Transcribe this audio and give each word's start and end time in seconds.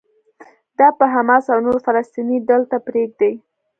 دا 0.79 0.87
به 0.97 1.05
حماس 1.13 1.45
او 1.53 1.59
نورو 1.65 1.79
فلسطيني 1.87 2.37
ډلو 2.47 2.65
ته 2.71 2.77
پرېږدي. 2.87 3.31